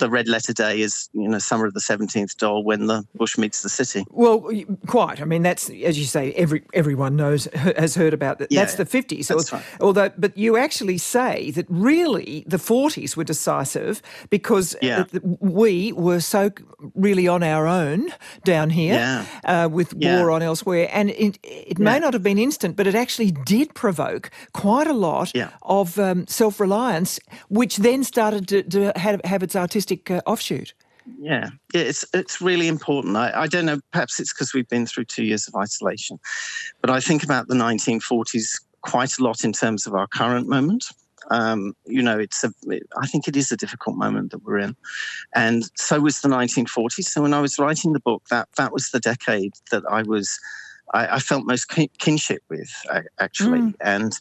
the, 0.00 0.10
red 0.10 0.28
letter 0.28 0.52
day 0.52 0.80
is, 0.80 1.08
you 1.12 1.28
know, 1.28 1.38
summer 1.38 1.66
of 1.66 1.74
the 1.74 1.80
17th 1.80 2.36
doll 2.36 2.64
when 2.64 2.86
the 2.86 3.04
bush 3.14 3.38
meets 3.38 3.62
the 3.62 3.68
city. 3.68 4.04
Well, 4.10 4.50
quite. 4.86 5.20
I 5.20 5.24
mean, 5.24 5.42
that's, 5.42 5.70
as 5.70 5.98
you 5.98 6.04
say, 6.04 6.32
every 6.32 6.64
everyone 6.74 7.14
knows, 7.16 7.44
has 7.54 7.94
heard 7.94 8.12
about 8.12 8.38
that. 8.38 8.50
Yeah, 8.50 8.64
that's 8.64 8.74
the 8.74 8.84
50s. 8.84 9.28
That's 9.28 9.52
right. 9.52 9.62
Although, 9.80 10.10
but 10.18 10.36
you 10.36 10.56
actually 10.56 10.98
say 10.98 11.52
that 11.52 11.66
really 11.68 12.44
the 12.46 12.56
40s 12.56 13.16
were 13.16 13.24
decisive 13.24 14.02
because 14.30 14.76
yeah. 14.82 15.04
we 15.22 15.92
were 15.92 16.20
so 16.20 16.50
really 16.94 17.28
on 17.28 17.42
our 17.42 17.66
own 17.66 18.08
down 18.44 18.70
here 18.70 18.94
yeah. 18.94 19.64
uh, 19.64 19.68
with 19.68 19.94
war 19.94 20.30
on 20.30 20.42
elsewhere. 20.42 20.88
And 20.92 21.10
it, 21.10 21.38
it 21.42 21.78
may 21.78 21.98
not 21.98 22.12
have 22.14 22.22
been 22.22 22.38
instant, 22.38 22.76
but 22.76 22.86
it 22.86 22.94
actually 22.94 23.30
did 23.30 23.74
provoke 23.74 24.30
quite 24.52 24.86
a 24.86 24.92
lot 24.92 25.32
of 25.62 25.98
um, 25.98 26.26
self 26.26 26.60
reliance, 26.60 27.20
which 27.48 27.76
then 27.76 28.04
started 28.04 28.48
to, 28.48 28.62
to 28.62 28.92
have, 28.96 29.20
have 29.24 29.42
its 29.42 29.56
artistic 29.56 29.89
uh, 30.10 30.20
offshoot. 30.26 30.74
Yeah, 31.18 31.50
it's 31.74 32.04
it's 32.12 32.40
really 32.40 32.68
important. 32.68 33.16
I, 33.16 33.32
I 33.34 33.46
don't 33.46 33.66
know, 33.66 33.80
perhaps 33.92 34.20
it's 34.20 34.32
because 34.32 34.52
we've 34.54 34.68
been 34.68 34.86
through 34.86 35.06
two 35.06 35.24
years 35.24 35.48
of 35.48 35.54
isolation, 35.54 36.18
but 36.80 36.90
I 36.90 37.00
think 37.00 37.22
about 37.22 37.48
the 37.48 37.54
1940s 37.54 38.60
quite 38.82 39.18
a 39.18 39.24
lot 39.24 39.44
in 39.44 39.52
terms 39.52 39.86
of 39.86 39.94
our 39.94 40.06
current 40.06 40.48
moment. 40.48 40.86
Um, 41.30 41.74
you 41.84 42.02
know, 42.02 42.18
it's 42.18 42.42
a. 42.44 42.52
I 42.96 43.06
think 43.06 43.28
it 43.28 43.36
is 43.36 43.52
a 43.52 43.56
difficult 43.56 43.96
moment 43.96 44.32
that 44.32 44.42
we're 44.42 44.58
in, 44.58 44.76
and 45.34 45.64
so 45.76 46.00
was 46.00 46.20
the 46.20 46.28
1940s. 46.28 47.04
So 47.04 47.22
when 47.22 47.34
I 47.34 47.40
was 47.40 47.58
writing 47.58 47.92
the 47.92 48.00
book, 48.00 48.24
that 48.30 48.48
that 48.56 48.72
was 48.72 48.90
the 48.90 49.00
decade 49.00 49.52
that 49.70 49.84
I 49.90 50.02
was, 50.02 50.38
I, 50.92 51.16
I 51.16 51.18
felt 51.18 51.44
most 51.44 51.66
kinship 51.98 52.42
with, 52.48 52.70
actually, 53.20 53.60
mm. 53.60 53.74
and 53.80 54.12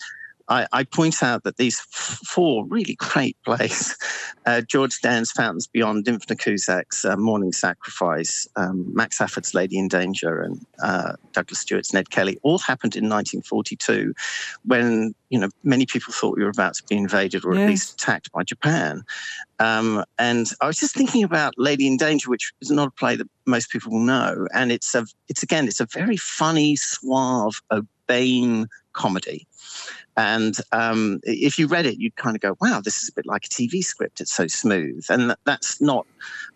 I, 0.50 0.68
I, 0.72 0.84
point 0.84 1.22
out 1.22 1.44
that 1.44 1.58
these 1.58 1.80
four 1.80 2.66
really 2.66 2.96
great 2.96 3.38
plays 3.46 3.96
uh, 4.46 4.62
George 4.62 5.00
Dann's 5.02 5.32
Fountains 5.32 5.68
Beyond, 5.68 6.06
Dymphna 6.06 6.40
Cusack's 6.40 7.06
uh, 7.06 7.16
Morning 7.16 7.52
Sacrifice, 7.52 8.48
um, 8.56 8.92
Max 8.94 9.22
Afford's 9.22 9.54
Lady 9.54 9.78
in 9.78 9.88
Danger, 9.88 10.42
and 10.42 10.66
uh, 10.84 11.14
Douglas 11.34 11.60
Stewart's 11.60 11.94
Ned 11.94 12.10
Kelly 12.10 12.40
all 12.42 12.58
happened 12.58 12.96
in 12.96 13.04
1942 13.04 14.14
when 14.66 15.14
you 15.30 15.40
know 15.40 15.50
many 15.64 15.86
people 15.86 16.14
thought 16.14 16.36
we 16.36 16.44
were 16.44 16.50
about 16.50 16.74
to 16.76 16.84
be 16.90 16.98
invaded 16.98 17.46
or 17.46 17.54
yes. 17.54 17.64
at 17.64 17.70
least 17.70 17.94
attacked 17.94 18.32
by 18.32 18.44
Japan. 18.44 19.04
Um, 19.60 20.04
and 20.18 20.48
I 20.62 20.68
was 20.68 20.78
just 20.78 20.96
thinking 20.96 21.24
about 21.24 21.54
Lady 21.58 21.86
in 21.86 21.98
Danger, 21.98 22.30
which 22.30 22.54
is 22.62 22.72
not 22.72 22.88
a 22.88 22.92
play 22.92 23.16
that 23.18 23.28
most 23.46 23.70
people 23.70 23.92
will 23.92 24.00
know, 24.00 24.48
and 24.54 24.72
it's 24.72 24.96
a 24.96 25.06
it's 25.28 25.44
again 25.44 25.68
it's 25.68 25.80
a 25.80 25.88
very 25.94 26.18
funny, 26.18 26.76
suave, 26.76 27.62
urbane 28.10 28.68
comedy. 28.94 29.46
And 30.18 30.56
um, 30.74 31.22
if 31.24 31.58
you 31.58 31.68
read 31.68 31.86
it, 31.86 31.98
you'd 31.98 32.18
kind 32.18 32.36
of 32.36 32.42
go, 32.42 32.58
"Wow, 32.60 32.82
this 32.84 33.02
is 33.02 33.08
a 33.08 33.14
bit 33.14 33.26
like 33.26 33.46
a 33.46 33.48
TV 33.48 33.82
script. 33.82 34.20
It's 34.20 34.34
so 34.34 34.48
smooth." 34.48 35.06
And 35.10 35.34
that's 35.46 35.80
not 35.80 36.06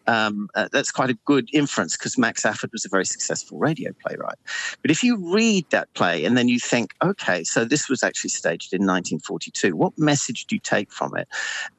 um, 0.06 0.50
uh, 0.54 0.68
that's 0.74 0.92
quite 0.92 1.10
a 1.10 1.18
good 1.26 1.48
inference 1.54 1.96
because 1.96 2.18
Max 2.18 2.44
Afford 2.44 2.74
was 2.74 2.84
a 2.84 2.90
very 2.90 3.06
successful 3.06 3.58
radio 3.60 3.92
playwright. 4.06 4.38
But 4.82 4.92
if 4.92 5.02
you 5.02 5.34
read 5.34 5.70
that 5.70 5.94
play 5.94 6.26
and 6.26 6.38
then 6.38 6.50
you 6.50 6.60
think, 6.60 6.94
"Okay, 7.02 7.46
so 7.46 7.64
this 7.64 7.88
was 7.88 8.04
actually 8.04 8.32
staged 8.32 8.74
in 8.74 8.82
1942. 8.82 9.78
What 9.78 9.98
message 9.98 10.46
do 10.46 10.56
you 10.56 10.60
take 10.60 10.92
from 10.92 11.16
it?" 11.16 11.30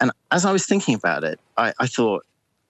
And 0.00 0.11
as 0.31 0.47
I 0.47 0.52
was 0.52 0.64
thinking 0.64 0.95
about 0.95 1.23
it, 1.23 1.38
I, 1.59 1.75
I 1.78 1.87
thought, 1.87 2.25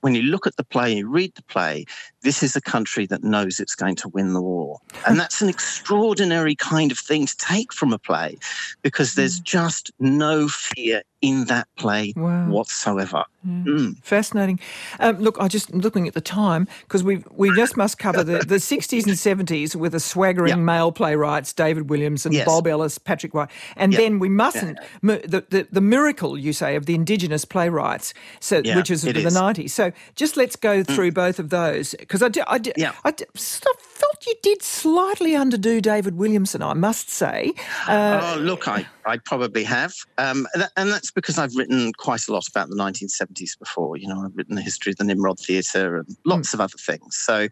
when 0.05 0.15
you 0.15 0.21
look 0.21 0.47
at 0.47 0.57
the 0.57 0.65
play, 0.65 0.97
you 0.97 1.09
read 1.09 1.35
the 1.35 1.43
play, 1.45 1.87
this 2.21 2.43
is 2.43 2.55
a 2.55 2.61
country 2.61 3.07
that 3.07 3.25
knows 3.25 3.59
it's 3.59 3.75
going 3.75 3.97
to 3.97 4.09
win 4.11 4.35
the 4.35 4.43
war. 4.43 4.79
And 5.07 5.19
that's 5.19 5.41
an 5.41 5.49
extraordinary 5.49 6.55
kind 6.55 6.93
of 6.93 6.99
thing 6.99 7.25
to 7.25 7.37
take 7.39 7.73
from 7.73 7.91
a 7.91 7.99
play 7.99 8.37
because 8.83 9.15
there's 9.15 9.41
mm. 9.41 9.45
just 9.45 9.93
no 9.99 10.47
fear 10.47 11.01
in 11.25 11.47
that 11.47 11.67
play 11.77 12.13
wow. 12.17 12.51
whatsoever. 12.51 13.25
Mm. 13.47 13.65
Mm. 13.65 14.05
Fascinating. 14.05 14.61
Um, 15.01 15.19
look, 15.21 15.39
I 15.41 15.49
just 15.49 15.73
looking 15.73 16.07
at 16.07 16.13
the 16.13 16.21
time 16.21 16.69
because 16.83 17.03
we 17.03 17.25
we 17.31 17.51
just 17.55 17.79
must 17.79 17.99
cover 17.99 18.23
the, 18.23 18.41
the 18.41 18.57
60s 18.57 19.07
and 19.07 19.49
70s 19.49 19.75
with 19.75 19.93
the 19.93 20.01
swaggering 20.01 20.51
yep. 20.51 20.59
male 20.59 20.93
playwrights 20.93 21.55
David 21.55 21.89
Williamson, 21.89 22.33
yes. 22.33 22.45
Bob 22.45 22.67
Ellis, 22.67 22.99
Patrick 22.99 23.33
White, 23.33 23.49
and 23.77 23.93
yep. 23.93 24.03
then 24.03 24.19
we 24.19 24.29
mustn't 24.29 24.79
yeah. 25.03 25.19
the, 25.27 25.47
the, 25.49 25.67
the 25.73 25.81
miracle 25.81 26.37
you 26.37 26.53
say 26.53 26.77
of 26.77 26.85
the 26.85 26.95
Indigenous 26.95 27.47
playwrights, 27.47 28.13
so 28.41 28.61
yeah, 28.63 28.77
which 28.77 28.91
is 28.91 29.07
of 29.07 29.15
the 29.15 29.23
90s. 29.23 29.71
So 29.71 29.93
just 30.15 30.37
let's 30.37 30.57
go 30.57 30.83
mm. 30.83 30.87
through 30.87 31.11
mm. 31.11 31.15
both 31.15 31.39
of 31.39 31.51
those 31.51 31.95
because 31.99 32.23
I, 32.23 32.31
I, 32.47 32.61
yeah. 32.77 32.93
I, 33.05 33.09
I 33.11 33.75
felt 33.95 34.27
you 34.27 34.35
did 34.43 34.63
slightly 34.63 35.33
underdo 35.33 35.81
David 35.81 36.17
Williamson, 36.17 36.63
I 36.63 36.75
must 36.75 37.11
say. 37.11 37.53
Uh, 37.87 38.35
oh, 38.37 38.41
look, 38.41 38.69
I, 38.69 38.87
I 39.07 39.19
probably 39.19 39.65
have, 39.65 39.95
um, 40.19 40.47
and 40.77 40.91
that's 40.91 41.11
because 41.11 41.39
I've 41.39 41.55
written 41.55 41.93
quite 41.99 42.27
a 42.29 42.33
lot 42.33 42.49
about 42.49 42.69
the 42.69 42.77
1970s 42.77 43.59
before. 43.59 43.97
You 43.97 44.09
know, 44.09 44.25
I've 44.25 44.37
written 44.37 44.57
the 44.57 44.63
history 44.63 44.93
of 44.93 44.97
the 44.97 45.05
Nimrod 45.05 45.39
Theatre 45.39 45.99
and 45.99 46.17
lots 46.25 46.51
mm. 46.51 46.55
of 46.55 46.61
other 46.61 46.79
things. 46.79 47.17
So 47.17 47.49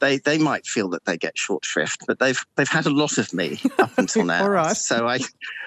they 0.00 0.18
they 0.18 0.38
might 0.38 0.66
feel 0.66 0.88
that 0.90 1.04
they 1.04 1.16
get 1.16 1.36
short 1.36 1.64
shrift, 1.64 2.04
but 2.06 2.18
they've 2.18 2.42
they've 2.56 2.68
had 2.68 2.86
a 2.86 2.90
lot 2.90 3.18
of 3.18 3.32
me 3.32 3.60
up 3.78 3.96
until 3.98 4.24
now. 4.24 4.42
All 4.42 4.50
right. 4.50 4.76
So 4.76 5.06
I 5.06 5.20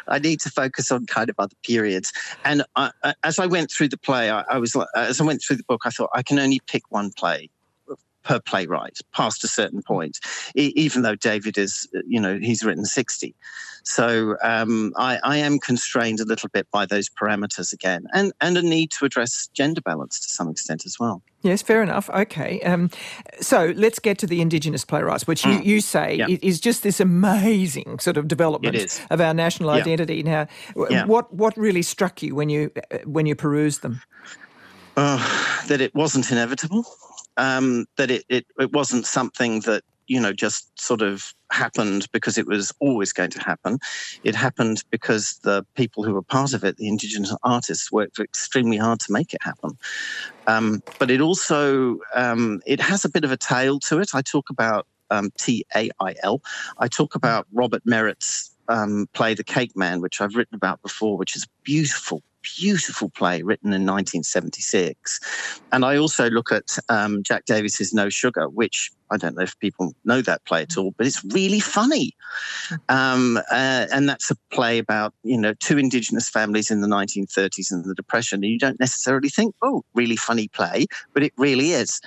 I 0.08 0.20
need 0.20 0.40
to 0.42 0.50
focus 0.50 0.92
on 0.92 1.06
kind 1.06 1.30
of 1.30 1.36
other 1.38 1.56
periods. 1.64 2.12
And 2.46 2.64
I, 2.76 2.92
as 3.24 3.40
I 3.40 3.46
went 3.46 3.72
through 3.72 3.90
the 3.90 3.98
play, 3.98 4.30
I, 4.30 4.44
I 4.50 4.58
was 4.58 4.76
as 4.96 5.22
I 5.22 5.24
went 5.24 5.42
through 5.46 5.58
the 5.58 5.64
book, 5.64 5.82
I 5.86 5.90
thought 5.90 6.10
I 6.14 6.24
can 6.24 6.40
only 6.40 6.62
pick 6.68 6.84
one 6.90 7.12
play 7.12 7.50
per 8.24 8.40
playwright 8.42 9.00
past 9.14 9.44
a 9.44 9.48
certain 9.48 9.82
point, 9.82 10.20
even 10.56 11.02
though 11.02 11.16
David 11.16 11.58
is, 11.58 11.88
you 12.06 12.20
know, 12.20 12.38
he's 12.38 12.64
written 12.64 12.86
60. 12.86 13.34
So 13.88 14.36
um, 14.44 14.94
I, 14.98 15.18
I, 15.24 15.38
am 15.38 15.60
constrained 15.60 16.20
a 16.20 16.26
little 16.26 16.50
bit 16.50 16.70
by 16.72 16.86
those 16.86 17.10
parameters 17.10 17.72
again, 17.72 18.06
and, 18.14 18.34
and 18.42 18.58
a 18.58 18.62
need 18.62 18.92
to 18.92 19.06
address 19.06 19.48
gender 19.54 19.80
balance 19.80 20.20
to 20.20 20.28
some 20.28 20.50
extent 20.50 20.86
as 20.86 21.00
well. 21.00 21.22
Yes, 21.42 21.62
fair 21.62 21.82
enough. 21.82 22.10
Okay. 22.10 22.60
Um, 22.62 22.90
so 23.40 23.74
let's 23.78 24.00
get 24.00 24.18
to 24.20 24.28
the 24.28 24.42
Indigenous 24.42 24.84
playwrights, 24.84 25.26
which 25.26 25.46
you, 25.46 25.52
mm. 25.52 25.66
you 25.66 25.80
say 25.80 26.16
yeah. 26.16 26.28
is 26.42 26.60
just 26.60 26.84
this 26.84 27.00
amazing 27.00 28.00
sort 28.00 28.18
of 28.18 28.28
development 28.28 29.02
of 29.10 29.22
our 29.22 29.34
national 29.34 29.74
yeah. 29.74 29.82
identity. 29.82 30.22
Now, 30.22 30.48
yeah. 30.90 31.06
what, 31.06 31.34
what 31.34 31.56
really 31.56 31.82
struck 31.82 32.22
you 32.22 32.36
when 32.36 32.50
you, 32.50 32.72
uh, 32.92 32.98
when 33.06 33.26
you 33.26 33.36
perused 33.36 33.84
them? 33.84 34.02
Uh, 34.98 35.18
that 35.68 35.80
it 35.80 35.96
wasn't 35.96 36.30
inevitable 36.30 36.86
um, 37.38 37.86
that 37.96 38.12
it, 38.12 38.26
it, 38.28 38.46
it 38.60 38.74
wasn't 38.74 39.06
something 39.06 39.62
that 39.62 39.84
you 40.08 40.20
know 40.20 40.34
just 40.34 40.80
sort 40.80 41.02
of 41.02 41.34
happened 41.52 42.08
because 42.12 42.38
it 42.38 42.48
was 42.48 42.74
always 42.80 43.14
going 43.14 43.30
to 43.32 43.40
happen. 43.40 43.80
It 44.24 44.36
happened 44.36 44.84
because 44.90 45.40
the 45.44 45.66
people 45.76 46.04
who 46.04 46.14
were 46.14 46.22
part 46.22 46.54
of 46.54 46.64
it, 46.64 46.78
the 46.78 46.88
Indigenous 46.88 47.36
artists, 47.44 47.92
worked 47.92 48.20
extremely 48.20 48.78
hard 48.78 49.00
to 49.02 49.14
make 49.14 49.34
it 49.34 49.42
happen. 49.42 49.78
Um, 50.48 50.82
but 51.00 51.12
it 51.12 51.22
also 51.22 52.00
um, 52.16 52.62
it 52.66 52.80
has 52.80 53.06
a 53.06 53.10
bit 53.10 53.24
of 53.24 53.32
a 53.32 53.38
tail 53.38 53.80
to 53.82 54.00
it. 54.00 54.10
I 54.14 54.22
talk 54.22 54.50
about 54.50 54.88
um, 55.10 55.32
T 55.38 55.66
A 55.76 55.90
I 56.00 56.16
L. 56.24 56.42
I 56.80 56.88
talk 56.88 57.16
about 57.16 57.48
Robert 57.54 57.84
Merritt's 57.86 58.52
um, 58.70 59.08
play 59.14 59.34
The 59.34 59.44
Cake 59.44 59.76
Man, 59.76 60.02
which 60.02 60.22
I've 60.22 60.36
written 60.36 60.56
about 60.56 60.82
before, 60.82 61.18
which 61.18 61.36
is 61.36 61.48
beautiful, 61.64 62.22
beautiful 62.58 63.10
play 63.10 63.42
written 63.42 63.70
in 63.70 63.86
1976. 63.86 65.20
And 65.72 65.84
I 65.84 65.98
also 65.98 66.30
look 66.30 66.52
at 66.52 66.78
um, 66.90 67.24
Jack 67.24 67.46
Davis's 67.46 67.94
No 67.94 68.10
Sugar, 68.10 68.50
which 68.50 68.92
I 69.10 69.18
don't 69.18 69.36
know 69.36 69.44
if 69.44 69.58
people 69.60 69.94
know 70.06 70.22
that 70.22 70.46
play 70.46 70.64
at 70.64 70.78
all, 70.78 70.94
but 70.98 71.08
it's 71.08 71.24
really 71.26 71.60
funny. 71.60 72.14
Um, 72.90 73.38
uh, 73.52 73.88
and 73.92 74.08
that's 74.10 74.30
a 74.32 74.36
play 74.52 74.78
about, 74.78 75.14
you 75.24 75.38
know, 75.38 75.54
two 75.54 75.78
Indigenous 75.78 76.30
families 76.30 76.70
in 76.70 76.82
the 76.82 76.88
1930s 76.88 77.72
and 77.72 77.86
the 77.86 77.96
Depression. 77.96 78.44
And 78.44 78.52
you 78.52 78.60
don't 78.60 78.80
necessarily 78.80 79.30
think, 79.30 79.56
oh, 79.62 79.84
really 79.94 80.18
funny 80.18 80.48
play, 80.50 80.88
but 81.14 81.24
it 81.24 81.34
really 81.38 81.72
is. 81.72 82.02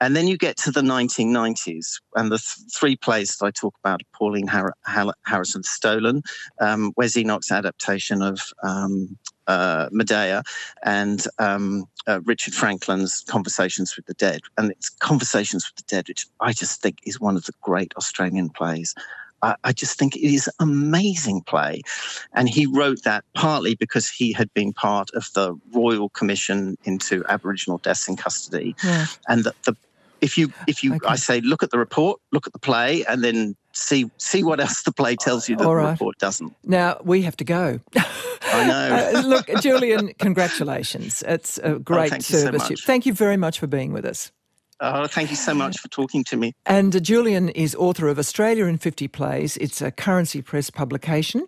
And 0.00 0.14
then 0.14 0.28
you 0.28 0.36
get 0.36 0.56
to 0.58 0.70
the 0.70 0.82
1990s, 0.82 2.00
and 2.14 2.30
the 2.30 2.38
th- 2.38 2.70
three 2.72 2.96
plays 2.96 3.36
that 3.36 3.46
I 3.46 3.50
talk 3.50 3.74
about 3.82 4.02
are 4.02 4.18
Pauline 4.18 4.46
Har- 4.46 4.74
Har- 4.84 5.14
Harrison's 5.24 5.70
Stolen, 5.70 6.22
um, 6.60 6.92
Wes 6.96 7.16
Enoch's 7.16 7.50
adaptation 7.50 8.20
of 8.20 8.40
um, 8.62 9.16
uh, 9.46 9.88
Medea, 9.92 10.42
and 10.84 11.26
um, 11.38 11.86
uh, 12.06 12.20
Richard 12.24 12.52
Frankland's 12.52 13.24
Conversations 13.26 13.96
with 13.96 14.06
the 14.06 14.14
Dead. 14.14 14.40
And 14.58 14.70
it's 14.70 14.90
Conversations 14.90 15.70
with 15.70 15.86
the 15.86 15.94
Dead, 15.94 16.08
which 16.08 16.26
I 16.40 16.52
just 16.52 16.82
think 16.82 16.98
is 17.04 17.18
one 17.20 17.36
of 17.36 17.46
the 17.46 17.54
great 17.62 17.94
Australian 17.96 18.50
plays. 18.50 18.94
I 19.42 19.72
just 19.72 19.98
think 19.98 20.16
it 20.16 20.22
is 20.22 20.48
an 20.48 20.54
amazing 20.60 21.42
play. 21.42 21.82
And 22.32 22.48
he 22.48 22.66
wrote 22.66 23.02
that 23.04 23.24
partly 23.34 23.74
because 23.74 24.08
he 24.08 24.32
had 24.32 24.52
been 24.54 24.72
part 24.72 25.10
of 25.14 25.28
the 25.34 25.54
Royal 25.72 26.08
Commission 26.08 26.76
into 26.84 27.24
Aboriginal 27.28 27.78
deaths 27.78 28.08
in 28.08 28.16
custody. 28.16 28.74
Yeah. 28.82 29.06
And 29.28 29.44
the, 29.44 29.54
the, 29.64 29.76
if 30.20 30.38
you 30.38 30.52
if 30.66 30.82
you 30.82 30.94
okay. 30.94 31.06
I 31.06 31.16
say 31.16 31.40
look 31.40 31.62
at 31.62 31.70
the 31.70 31.78
report, 31.78 32.20
look 32.32 32.46
at 32.46 32.52
the 32.52 32.58
play, 32.58 33.04
and 33.04 33.22
then 33.22 33.56
see 33.72 34.10
see 34.18 34.42
what 34.42 34.60
else 34.60 34.82
the 34.82 34.92
play 34.92 35.16
tells 35.16 35.48
you 35.48 35.56
that 35.56 35.66
right. 35.66 35.84
the 35.84 35.90
report 35.90 36.18
doesn't. 36.18 36.54
Now 36.64 37.00
we 37.04 37.22
have 37.22 37.36
to 37.38 37.44
go. 37.44 37.80
I 38.42 38.66
know. 38.66 39.12
uh, 39.18 39.22
look, 39.22 39.48
Julian, 39.60 40.12
congratulations. 40.18 41.22
It's 41.26 41.58
a 41.58 41.74
oh, 41.74 41.78
great 41.78 42.12
oh, 42.12 42.18
service. 42.18 42.70
You 42.70 42.76
so 42.76 42.86
thank 42.86 43.06
you 43.06 43.12
very 43.12 43.36
much 43.36 43.58
for 43.58 43.66
being 43.66 43.92
with 43.92 44.04
us. 44.04 44.32
Oh, 44.80 45.06
thank 45.06 45.30
you 45.30 45.36
so 45.36 45.54
much 45.54 45.78
for 45.78 45.88
talking 45.88 46.22
to 46.24 46.36
me. 46.36 46.52
And 46.66 46.94
uh, 46.94 47.00
Julian 47.00 47.48
is 47.50 47.74
author 47.74 48.08
of 48.08 48.18
Australia 48.18 48.66
in 48.66 48.76
50 48.76 49.08
Plays. 49.08 49.56
It's 49.56 49.80
a 49.80 49.90
Currency 49.90 50.42
Press 50.42 50.68
publication. 50.68 51.46